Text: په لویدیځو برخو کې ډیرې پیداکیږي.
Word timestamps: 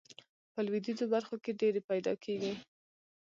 په 0.53 0.59
لویدیځو 0.65 1.05
برخو 1.13 1.35
کې 1.43 1.57
ډیرې 1.61 1.81
پیداکیږي. 1.89 2.53